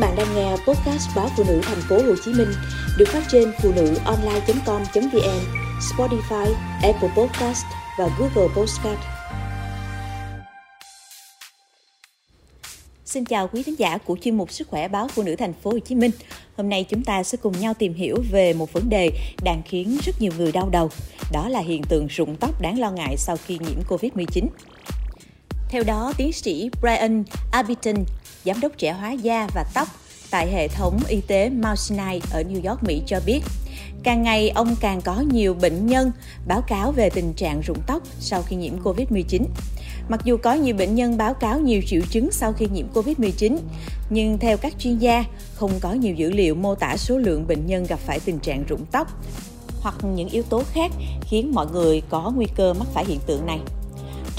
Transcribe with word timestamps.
bạn 0.00 0.16
đang 0.16 0.34
nghe 0.34 0.50
podcast 0.50 1.08
báo 1.16 1.28
phụ 1.36 1.44
nữ 1.48 1.60
thành 1.62 1.80
phố 1.88 1.96
Hồ 1.96 2.14
Chí 2.24 2.32
Minh 2.32 2.48
được 2.98 3.08
phát 3.08 3.22
trên 3.30 3.52
phụ 3.62 3.72
nữ 3.76 3.94
online.com.vn, 4.04 5.40
Spotify, 5.80 6.54
Apple 6.82 7.08
Podcast 7.16 7.64
và 7.98 8.08
Google 8.18 8.54
Podcast. 8.56 9.00
Xin 13.04 13.24
chào 13.24 13.48
quý 13.48 13.62
khán 13.62 13.74
giả 13.74 13.98
của 13.98 14.16
chuyên 14.22 14.36
mục 14.36 14.52
Sức 14.52 14.68
khỏe 14.68 14.88
báo 14.88 15.08
phụ 15.08 15.22
nữ 15.22 15.36
thành 15.36 15.52
phố 15.52 15.70
Hồ 15.70 15.78
Chí 15.78 15.94
Minh. 15.94 16.10
Hôm 16.56 16.68
nay 16.68 16.84
chúng 16.88 17.04
ta 17.04 17.22
sẽ 17.22 17.38
cùng 17.42 17.60
nhau 17.60 17.74
tìm 17.74 17.94
hiểu 17.94 18.16
về 18.30 18.52
một 18.52 18.72
vấn 18.72 18.88
đề 18.88 19.10
đang 19.44 19.62
khiến 19.64 19.98
rất 20.04 20.20
nhiều 20.20 20.32
người 20.38 20.52
đau 20.52 20.68
đầu. 20.72 20.90
Đó 21.32 21.48
là 21.48 21.60
hiện 21.60 21.82
tượng 21.88 22.06
rụng 22.06 22.36
tóc 22.36 22.60
đáng 22.60 22.78
lo 22.78 22.90
ngại 22.90 23.16
sau 23.16 23.36
khi 23.46 23.58
nhiễm 23.58 23.82
Covid-19. 23.88 24.46
Theo 25.70 25.82
đó, 25.82 26.12
tiến 26.16 26.32
sĩ 26.32 26.70
Brian 26.80 27.24
Abiton, 27.52 27.94
giám 28.44 28.60
đốc 28.60 28.72
trẻ 28.78 28.92
hóa 28.92 29.12
da 29.12 29.48
và 29.54 29.64
tóc 29.74 29.88
tại 30.30 30.50
hệ 30.52 30.68
thống 30.68 31.00
y 31.08 31.20
tế 31.20 31.50
Mount 31.50 31.78
Sinai 31.78 32.20
ở 32.32 32.42
New 32.42 32.68
York, 32.68 32.82
Mỹ 32.82 33.02
cho 33.06 33.20
biết, 33.26 33.40
càng 34.02 34.22
ngày 34.22 34.50
ông 34.50 34.76
càng 34.80 35.00
có 35.00 35.20
nhiều 35.32 35.54
bệnh 35.54 35.86
nhân 35.86 36.12
báo 36.46 36.62
cáo 36.62 36.92
về 36.92 37.10
tình 37.10 37.32
trạng 37.32 37.60
rụng 37.60 37.78
tóc 37.86 38.02
sau 38.20 38.42
khi 38.42 38.56
nhiễm 38.56 38.82
Covid-19. 38.82 39.44
Mặc 40.08 40.20
dù 40.24 40.36
có 40.36 40.54
nhiều 40.54 40.74
bệnh 40.74 40.94
nhân 40.94 41.16
báo 41.16 41.34
cáo 41.34 41.60
nhiều 41.60 41.82
triệu 41.86 42.00
chứng 42.10 42.32
sau 42.32 42.52
khi 42.52 42.68
nhiễm 42.72 42.86
Covid-19, 42.94 43.56
nhưng 44.10 44.38
theo 44.38 44.56
các 44.56 44.72
chuyên 44.78 44.98
gia, 44.98 45.24
không 45.54 45.70
có 45.80 45.92
nhiều 45.92 46.14
dữ 46.14 46.30
liệu 46.30 46.54
mô 46.54 46.74
tả 46.74 46.96
số 46.96 47.18
lượng 47.18 47.46
bệnh 47.46 47.66
nhân 47.66 47.86
gặp 47.86 47.98
phải 48.06 48.20
tình 48.20 48.38
trạng 48.38 48.64
rụng 48.68 48.84
tóc 48.92 49.08
hoặc 49.80 49.94
những 50.04 50.28
yếu 50.28 50.42
tố 50.42 50.62
khác 50.72 50.90
khiến 51.22 51.54
mọi 51.54 51.66
người 51.66 52.02
có 52.08 52.32
nguy 52.36 52.46
cơ 52.56 52.74
mắc 52.74 52.88
phải 52.94 53.04
hiện 53.04 53.18
tượng 53.26 53.46
này. 53.46 53.58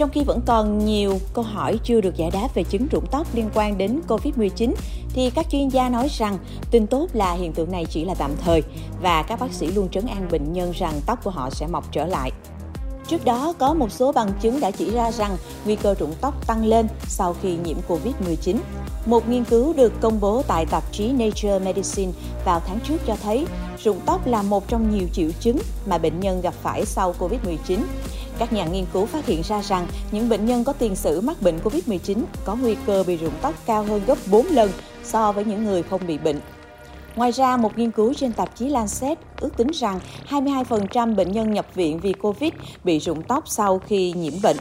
Trong 0.01 0.09
khi 0.09 0.23
vẫn 0.23 0.41
còn 0.45 0.85
nhiều 0.85 1.19
câu 1.33 1.43
hỏi 1.43 1.79
chưa 1.83 2.01
được 2.01 2.15
giải 2.15 2.31
đáp 2.33 2.47
về 2.53 2.63
chứng 2.63 2.87
rụng 2.91 3.05
tóc 3.11 3.27
liên 3.33 3.49
quan 3.53 3.77
đến 3.77 4.01
COVID-19, 4.07 4.73
thì 5.13 5.29
các 5.29 5.49
chuyên 5.51 5.67
gia 5.67 5.89
nói 5.89 6.07
rằng 6.11 6.37
tin 6.71 6.87
tốt 6.87 7.07
là 7.13 7.33
hiện 7.33 7.53
tượng 7.53 7.71
này 7.71 7.85
chỉ 7.85 8.05
là 8.05 8.13
tạm 8.13 8.31
thời 8.43 8.63
và 9.01 9.23
các 9.23 9.39
bác 9.39 9.53
sĩ 9.53 9.67
luôn 9.67 9.89
trấn 9.89 10.05
an 10.05 10.27
bệnh 10.31 10.53
nhân 10.53 10.71
rằng 10.71 11.01
tóc 11.05 11.23
của 11.23 11.29
họ 11.29 11.49
sẽ 11.49 11.67
mọc 11.67 11.91
trở 11.91 12.05
lại. 12.05 12.31
Trước 13.11 13.25
đó, 13.25 13.53
có 13.59 13.73
một 13.73 13.91
số 13.91 14.11
bằng 14.11 14.31
chứng 14.41 14.59
đã 14.59 14.71
chỉ 14.71 14.91
ra 14.91 15.11
rằng 15.11 15.37
nguy 15.65 15.75
cơ 15.75 15.95
rụng 15.99 16.13
tóc 16.21 16.47
tăng 16.47 16.65
lên 16.65 16.87
sau 17.07 17.35
khi 17.41 17.57
nhiễm 17.63 17.77
COVID-19. 17.87 18.57
Một 19.05 19.29
nghiên 19.29 19.43
cứu 19.43 19.73
được 19.73 19.93
công 20.01 20.19
bố 20.19 20.43
tại 20.47 20.65
tạp 20.65 20.83
chí 20.91 21.11
Nature 21.11 21.59
Medicine 21.59 22.11
vào 22.45 22.61
tháng 22.67 22.79
trước 22.79 22.97
cho 23.07 23.15
thấy 23.23 23.45
rụng 23.83 23.99
tóc 24.05 24.27
là 24.27 24.41
một 24.41 24.67
trong 24.67 24.91
nhiều 24.91 25.07
triệu 25.13 25.29
chứng 25.39 25.57
mà 25.85 25.97
bệnh 25.97 26.19
nhân 26.19 26.41
gặp 26.41 26.53
phải 26.61 26.85
sau 26.85 27.15
COVID-19. 27.19 27.77
Các 28.37 28.53
nhà 28.53 28.65
nghiên 28.65 28.85
cứu 28.93 29.05
phát 29.05 29.25
hiện 29.25 29.41
ra 29.41 29.61
rằng 29.61 29.87
những 30.11 30.29
bệnh 30.29 30.45
nhân 30.45 30.63
có 30.63 30.73
tiền 30.73 30.95
sử 30.95 31.21
mắc 31.21 31.41
bệnh 31.41 31.59
COVID-19 31.63 32.17
có 32.45 32.55
nguy 32.55 32.75
cơ 32.85 33.03
bị 33.07 33.17
rụng 33.17 33.33
tóc 33.41 33.53
cao 33.65 33.83
hơn 33.83 34.01
gấp 34.07 34.17
4 34.31 34.45
lần 34.45 34.71
so 35.03 35.31
với 35.31 35.45
những 35.45 35.63
người 35.63 35.83
không 35.83 36.07
bị 36.07 36.17
bệnh. 36.17 36.39
Ngoài 37.15 37.31
ra, 37.31 37.57
một 37.57 37.77
nghiên 37.77 37.91
cứu 37.91 38.13
trên 38.13 38.33
tạp 38.33 38.55
chí 38.55 38.69
Lancet 38.69 39.19
ước 39.39 39.57
tính 39.57 39.67
rằng 39.73 39.99
22% 40.29 41.15
bệnh 41.15 41.31
nhân 41.31 41.53
nhập 41.53 41.65
viện 41.75 41.99
vì 41.99 42.13
COVID 42.13 42.53
bị 42.83 42.99
rụng 42.99 43.23
tóc 43.23 43.43
sau 43.47 43.79
khi 43.79 44.13
nhiễm 44.13 44.33
bệnh. 44.43 44.57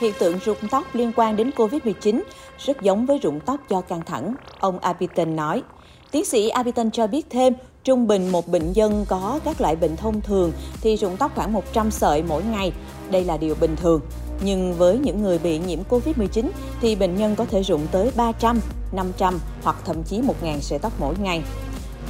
Hiện 0.00 0.12
tượng 0.18 0.38
rụng 0.44 0.58
tóc 0.70 0.84
liên 0.92 1.12
quan 1.16 1.36
đến 1.36 1.50
COVID-19 1.56 2.20
rất 2.58 2.82
giống 2.82 3.06
với 3.06 3.18
rụng 3.18 3.40
tóc 3.46 3.60
do 3.68 3.80
căng 3.80 4.02
thẳng, 4.06 4.34
ông 4.60 4.78
Abiton 4.78 5.36
nói. 5.36 5.62
Tiến 6.10 6.24
sĩ 6.24 6.48
Abiton 6.48 6.90
cho 6.90 7.06
biết 7.06 7.26
thêm, 7.30 7.54
trung 7.84 8.06
bình 8.06 8.32
một 8.32 8.48
bệnh 8.48 8.72
nhân 8.72 9.04
có 9.08 9.40
các 9.44 9.60
loại 9.60 9.76
bệnh 9.76 9.96
thông 9.96 10.20
thường 10.20 10.52
thì 10.80 10.96
rụng 10.96 11.16
tóc 11.16 11.32
khoảng 11.34 11.52
100 11.52 11.90
sợi 11.90 12.22
mỗi 12.22 12.42
ngày. 12.44 12.72
Đây 13.10 13.24
là 13.24 13.36
điều 13.36 13.54
bình 13.60 13.76
thường. 13.76 14.00
Nhưng 14.44 14.74
với 14.74 14.98
những 14.98 15.22
người 15.22 15.38
bị 15.38 15.58
nhiễm 15.58 15.78
COVID-19 15.88 16.48
thì 16.80 16.96
bệnh 16.96 17.16
nhân 17.16 17.36
có 17.36 17.44
thể 17.44 17.62
rụng 17.62 17.86
tới 17.90 18.10
300, 18.16 18.60
500 18.92 19.40
hoặc 19.62 19.76
thậm 19.84 20.02
chí 20.02 20.20
1.000 20.20 20.60
sợi 20.60 20.78
tóc 20.78 20.92
mỗi 20.98 21.14
ngày. 21.18 21.42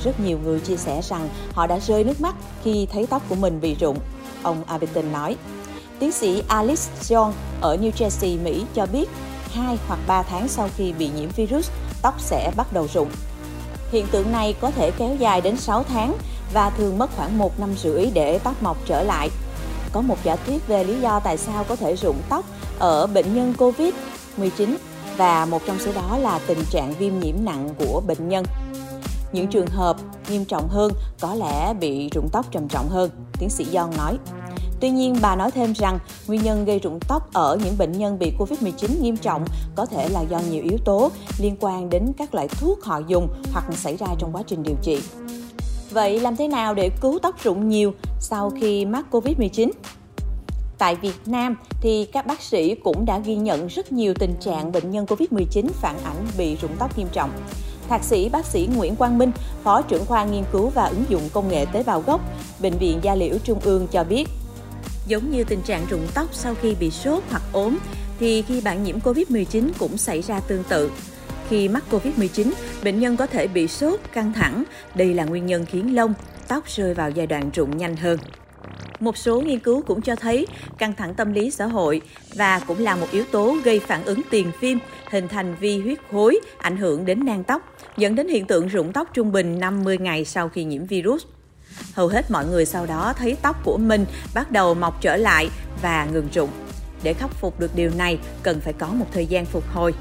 Rất 0.04 0.20
nhiều 0.20 0.38
người 0.44 0.60
chia 0.60 0.77
sẻ 0.77 1.00
rằng 1.02 1.28
họ 1.52 1.66
đã 1.66 1.78
rơi 1.78 2.05
nước 2.05 2.20
mắt 2.20 2.34
khi 2.64 2.86
thấy 2.92 3.06
tóc 3.06 3.22
của 3.28 3.34
mình 3.34 3.60
bị 3.60 3.74
rụng. 3.80 3.98
Ông 4.42 4.64
Abitin 4.66 5.12
nói. 5.12 5.36
Tiến 5.98 6.12
sĩ 6.12 6.42
Alice 6.48 6.83
John 7.02 7.33
ở 7.61 7.77
New 7.77 7.90
Jersey, 7.90 8.42
Mỹ 8.42 8.64
cho 8.74 8.86
biết 8.86 9.08
2 9.52 9.78
hoặc 9.89 9.98
3 10.06 10.22
tháng 10.22 10.48
sau 10.48 10.68
khi 10.77 10.92
bị 10.92 11.11
nhiễm 11.16 11.28
virus, 11.36 11.70
tóc 12.02 12.20
sẽ 12.20 12.52
bắt 12.56 12.72
đầu 12.72 12.86
rụng. 12.95 13.08
Hiện 13.92 14.06
tượng 14.11 14.33
này 14.33 14.55
có 14.61 14.70
thể 14.70 14.90
kéo 14.90 15.16
dài 15.18 15.40
đến 15.40 15.56
6 15.56 15.83
tháng 15.83 16.16
và 16.52 16.70
thường 16.70 16.98
mất 16.98 17.11
khoảng 17.16 17.39
1 17.39 17.61
năm 17.61 17.74
rưỡi 17.83 18.06
để 18.14 18.39
tóc 18.39 18.62
mọc 18.62 18.77
trở 18.86 19.02
lại. 19.02 19.30
Có 19.94 20.00
một 20.00 20.16
giả 20.24 20.36
thuyết 20.36 20.68
về 20.68 20.84
lý 20.84 21.00
do 21.00 21.20
tại 21.20 21.36
sao 21.36 21.64
có 21.64 21.77
thể 21.77 21.96
rụng 21.96 22.16
tóc 22.28 22.44
ở 22.78 23.06
bệnh 23.06 23.34
nhân 23.34 23.55
COVID-19 23.58 24.77
và 25.16 25.46
một 25.46 25.62
trong 25.66 25.78
số 25.78 25.92
đó 25.92 26.18
là 26.18 26.40
tình 26.46 26.64
trạng 26.70 26.94
viêm 26.98 27.18
nhiễm 27.20 27.34
nặng 27.44 27.68
của 27.78 28.02
bệnh 28.06 28.28
nhân. 28.28 28.44
Những 29.33 29.46
trường 29.46 29.66
hợp 29.66 29.96
nghiêm 30.30 30.44
trọng 30.44 30.68
hơn 30.68 30.92
có 31.20 31.34
lẽ 31.34 31.74
bị 31.74 32.08
rụng 32.14 32.28
tóc 32.33 32.46
trầm 32.50 32.68
trọng 32.68 32.88
hơn, 32.88 33.10
tiến 33.38 33.50
sĩ 33.50 33.74
Yon 33.74 33.90
nói. 33.96 34.18
Tuy 34.80 34.90
nhiên, 34.90 35.16
bà 35.22 35.36
nói 35.36 35.50
thêm 35.50 35.72
rằng 35.72 35.98
nguyên 36.27 36.42
nhân 36.42 36.64
gây 36.64 36.78
rụng 36.78 36.98
tóc 37.08 37.33
ở 37.33 37.58
những 37.64 37.78
bệnh 37.78 37.92
nhân 37.92 38.18
bị 38.18 38.33
COVID-19 38.38 39.02
nghiêm 39.02 39.16
trọng 39.16 39.44
có 39.77 39.86
thể 39.86 40.08
là 40.08 40.20
do 40.20 40.38
nhiều 40.50 40.62
yếu 40.62 40.78
tố 40.84 41.10
liên 41.38 41.56
quan 41.60 41.90
đến 41.90 42.12
các 42.18 42.34
loại 42.34 42.48
thuốc 42.48 42.84
họ 42.84 43.00
dùng 43.08 43.28
hoặc 43.52 43.64
xảy 43.72 43.96
ra 43.96 44.06
trong 44.18 44.33
quá 44.33 44.42
trình 44.46 44.62
điều 44.62 44.77
trị. 44.83 45.00
Vậy 45.90 46.20
làm 46.20 46.36
thế 46.36 46.48
nào 46.48 46.74
để 46.74 46.90
cứu 47.00 47.18
tóc 47.22 47.42
rụng 47.42 47.68
nhiều 47.68 47.94
sau 48.24 48.52
khi 48.61 48.85
mắc 48.85 49.05
COVID-19? 49.11 49.70
Tại 50.79 50.96
Việt 50.96 51.18
Nam 51.27 51.57
thì 51.80 52.07
các 52.12 52.27
bác 52.27 52.42
sĩ 52.42 52.74
cũng 52.74 53.05
đã 53.05 53.18
ghi 53.18 53.36
nhận 53.36 53.67
rất 53.67 53.92
nhiều 53.92 54.14
tình 54.14 54.35
trạng 54.40 54.73
bệnh 54.73 54.90
nhân 54.90 55.07
COVID-19 55.07 55.68
phản 55.73 55.98
ảnh 56.05 56.27
bị 56.39 56.57
rụng 56.57 56.77
tóc 56.79 56.98
nghiêm 56.98 57.08
trọng. 57.13 57.30
Thạc 57.89 58.05
sĩ 58.05 58.29
bác 58.29 58.46
sĩ 58.46 58.68
Nguyễn 58.77 58.96
Quang 58.96 59.18
Minh, 59.18 59.30
Phó 59.63 59.83
trưởng 59.83 60.05
khoa 60.07 60.24
nghiên 60.24 60.45
cứu 60.52 60.68
và 60.68 60.84
ứng 60.84 61.05
dụng 61.08 61.23
công 61.33 61.48
nghệ 61.48 61.67
tế 61.73 61.83
bào 61.83 62.01
gốc, 62.01 62.20
Bệnh 62.61 62.79
viện 62.79 62.98
Gia 63.02 63.14
Liễu 63.14 63.39
Trung 63.45 63.61
ương 63.64 63.86
cho 63.90 64.05
biết, 64.05 64.29
Giống 65.07 65.30
như 65.30 65.45
tình 65.45 65.61
trạng 65.61 65.86
rụng 65.90 66.07
tóc 66.14 66.29
sau 66.33 66.55
khi 66.55 66.74
bị 66.74 66.90
sốt 66.90 67.23
hoặc 67.30 67.42
ốm, 67.52 67.79
thì 68.18 68.42
khi 68.42 68.61
bạn 68.61 68.84
nhiễm 68.84 68.98
COVID-19 68.98 69.68
cũng 69.79 69.96
xảy 69.96 70.23
ra 70.23 70.40
tương 70.40 70.64
tự. 70.64 70.90
Khi 71.48 71.68
mắc 71.68 71.84
COVID-19, 71.90 72.52
bệnh 72.84 73.01
nhân 73.01 73.17
có 73.17 73.27
thể 73.27 73.46
bị 73.46 73.68
sốt, 73.68 74.01
căng 74.13 74.33
thẳng. 74.33 74.64
Đây 74.95 75.14
là 75.14 75.24
nguyên 75.24 75.46
nhân 75.46 75.67
khiến 75.67 75.95
lông, 75.95 76.14
tóc 76.54 76.66
rơi 76.66 76.94
vào 76.94 77.10
giai 77.10 77.26
đoạn 77.26 77.50
rụng 77.54 77.76
nhanh 77.76 77.96
hơn. 77.96 78.18
Một 79.00 79.16
số 79.16 79.40
nghiên 79.40 79.58
cứu 79.58 79.82
cũng 79.82 80.00
cho 80.00 80.16
thấy 80.16 80.46
căng 80.78 80.94
thẳng 80.94 81.14
tâm 81.14 81.32
lý 81.32 81.50
xã 81.50 81.66
hội 81.66 82.00
và 82.34 82.58
cũng 82.58 82.78
là 82.78 82.96
một 82.96 83.06
yếu 83.12 83.24
tố 83.32 83.56
gây 83.64 83.80
phản 83.80 84.04
ứng 84.04 84.20
tiền 84.30 84.50
phim, 84.60 84.78
hình 85.10 85.28
thành 85.28 85.54
vi 85.60 85.80
huyết 85.80 85.98
khối, 86.10 86.40
ảnh 86.58 86.76
hưởng 86.76 87.06
đến 87.06 87.24
nang 87.24 87.44
tóc, 87.44 87.62
dẫn 87.96 88.14
đến 88.14 88.28
hiện 88.28 88.46
tượng 88.46 88.66
rụng 88.66 88.92
tóc 88.92 89.08
trung 89.14 89.32
bình 89.32 89.58
50 89.58 89.98
ngày 89.98 90.24
sau 90.24 90.48
khi 90.48 90.64
nhiễm 90.64 90.84
virus. 90.84 91.24
Hầu 91.94 92.08
hết 92.08 92.30
mọi 92.30 92.46
người 92.46 92.66
sau 92.66 92.86
đó 92.86 93.12
thấy 93.16 93.36
tóc 93.42 93.64
của 93.64 93.76
mình 93.76 94.06
bắt 94.34 94.50
đầu 94.50 94.74
mọc 94.74 95.00
trở 95.00 95.16
lại 95.16 95.48
và 95.82 96.08
ngừng 96.12 96.28
rụng. 96.34 96.50
Để 97.02 97.14
khắc 97.14 97.30
phục 97.30 97.60
được 97.60 97.70
điều 97.76 97.90
này, 97.98 98.18
cần 98.42 98.60
phải 98.60 98.72
có 98.72 98.86
một 98.86 99.06
thời 99.12 99.26
gian 99.26 99.44
phục 99.44 99.64
hồi. 99.72 99.94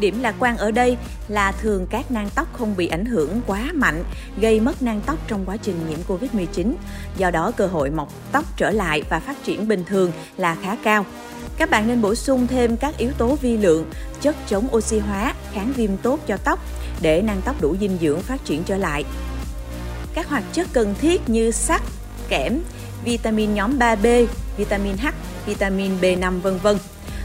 Điểm 0.00 0.22
lạc 0.22 0.34
quan 0.38 0.56
ở 0.56 0.70
đây 0.70 0.96
là 1.28 1.52
thường 1.52 1.86
các 1.90 2.10
nang 2.10 2.28
tóc 2.34 2.48
không 2.52 2.76
bị 2.76 2.86
ảnh 2.86 3.04
hưởng 3.04 3.40
quá 3.46 3.70
mạnh, 3.74 4.04
gây 4.40 4.60
mất 4.60 4.82
nang 4.82 5.00
tóc 5.06 5.18
trong 5.28 5.44
quá 5.46 5.56
trình 5.56 5.76
nhiễm 5.88 5.98
Covid-19. 6.08 6.72
Do 7.16 7.30
đó, 7.30 7.52
cơ 7.56 7.66
hội 7.66 7.90
mọc 7.90 8.12
tóc 8.32 8.44
trở 8.56 8.70
lại 8.70 9.02
và 9.10 9.20
phát 9.20 9.44
triển 9.44 9.68
bình 9.68 9.84
thường 9.84 10.12
là 10.36 10.56
khá 10.62 10.76
cao. 10.82 11.06
Các 11.56 11.70
bạn 11.70 11.88
nên 11.88 12.02
bổ 12.02 12.14
sung 12.14 12.46
thêm 12.46 12.76
các 12.76 12.98
yếu 12.98 13.10
tố 13.18 13.36
vi 13.42 13.56
lượng, 13.56 13.90
chất 14.20 14.36
chống 14.48 14.68
oxy 14.76 14.98
hóa, 14.98 15.34
kháng 15.52 15.72
viêm 15.76 15.96
tốt 15.96 16.20
cho 16.26 16.36
tóc 16.36 16.58
để 17.02 17.22
nang 17.22 17.40
tóc 17.44 17.60
đủ 17.60 17.76
dinh 17.80 17.98
dưỡng 18.00 18.20
phát 18.20 18.44
triển 18.44 18.62
trở 18.64 18.76
lại 18.76 19.04
các 20.14 20.28
hoạt 20.28 20.44
chất 20.52 20.68
cần 20.72 20.94
thiết 21.00 21.28
như 21.28 21.50
sắt, 21.50 21.82
kẽm, 22.28 22.60
vitamin 23.04 23.54
nhóm 23.54 23.78
3B, 23.78 24.26
vitamin 24.56 24.96
H, 24.96 25.06
vitamin 25.46 25.92
B5 26.00 26.40
vân 26.40 26.58
vân. 26.58 26.76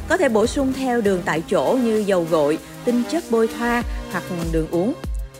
Có 0.09 0.17
thể 0.17 0.29
bổ 0.29 0.47
sung 0.47 0.73
theo 0.73 1.01
đường 1.01 1.21
tại 1.25 1.43
chỗ 1.49 1.77
như 1.83 2.03
dầu 2.07 2.27
gội, 2.29 2.57
tinh 2.85 3.03
chất 3.11 3.23
bôi 3.29 3.47
thoa 3.47 3.83
hoặc 4.11 4.23
đường 4.51 4.67
uống. 4.71 4.93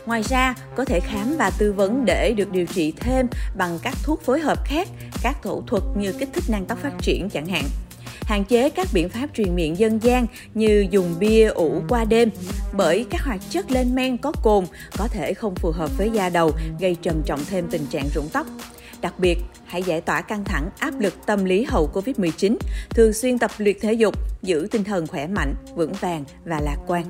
Ngoài 0.06 0.22
ra, 0.22 0.54
có 0.76 0.84
thể 0.84 1.00
khám 1.00 1.36
và 1.36 1.50
tư 1.58 1.72
vấn 1.72 2.04
để 2.04 2.34
được 2.36 2.52
điều 2.52 2.66
trị 2.66 2.92
thêm 2.96 3.26
bằng 3.58 3.78
các 3.82 3.94
thuốc 4.02 4.22
phối 4.22 4.40
hợp 4.40 4.64
khác, 4.64 4.88
các 5.22 5.36
thủ 5.42 5.62
thuật 5.66 5.82
như 5.96 6.12
kích 6.12 6.28
thích 6.32 6.44
nang 6.48 6.66
tóc 6.66 6.78
phát 6.78 6.92
triển 7.02 7.28
chẳng 7.30 7.46
hạn 7.46 7.64
hạn 8.26 8.44
chế 8.44 8.70
các 8.70 8.88
biện 8.92 9.08
pháp 9.08 9.26
truyền 9.34 9.54
miệng 9.54 9.78
dân 9.78 10.02
gian 10.02 10.26
như 10.54 10.86
dùng 10.90 11.14
bia 11.18 11.46
ủ 11.46 11.82
qua 11.88 12.04
đêm 12.04 12.30
bởi 12.72 13.06
các 13.10 13.24
hoạt 13.24 13.40
chất 13.50 13.70
lên 13.70 13.94
men 13.94 14.16
có 14.16 14.32
cồn 14.42 14.64
có 14.98 15.08
thể 15.08 15.34
không 15.34 15.54
phù 15.54 15.70
hợp 15.70 15.98
với 15.98 16.10
da 16.10 16.28
đầu 16.28 16.50
gây 16.80 16.96
trầm 17.02 17.22
trọng 17.26 17.40
thêm 17.44 17.66
tình 17.70 17.86
trạng 17.86 18.08
rụng 18.14 18.28
tóc. 18.32 18.46
Đặc 19.00 19.14
biệt, 19.18 19.38
hãy 19.66 19.82
giải 19.82 20.00
tỏa 20.00 20.20
căng 20.20 20.44
thẳng, 20.44 20.70
áp 20.78 21.00
lực 21.00 21.26
tâm 21.26 21.44
lý 21.44 21.64
hậu 21.64 21.90
Covid-19, 21.94 22.56
thường 22.90 23.12
xuyên 23.12 23.38
tập 23.38 23.50
luyện 23.58 23.76
thể 23.80 23.92
dục, 23.92 24.14
giữ 24.42 24.68
tinh 24.70 24.84
thần 24.84 25.06
khỏe 25.06 25.26
mạnh, 25.26 25.54
vững 25.74 25.92
vàng 25.92 26.24
và 26.44 26.60
lạc 26.60 26.76
quan. 26.86 27.04